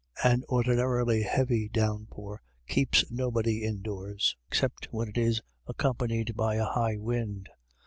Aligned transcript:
An 0.23 0.41
ordinarily 0.49 1.21
heavy 1.21 1.69
downpour 1.69 2.41
keeps 2.67 3.11
nobody 3.11 3.63
indoors, 3.63 4.35
except 4.47 4.87
when 4.89 5.07
it 5.09 5.15
is 5.19 5.41
accompanied 5.67 6.35
by 6.35 6.55
a 6.55 6.65
high 6.65 6.97
wind. 6.97 7.47